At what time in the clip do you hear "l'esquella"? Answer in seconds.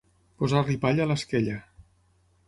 1.11-1.59